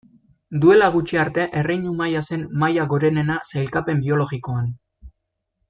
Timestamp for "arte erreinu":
1.23-1.93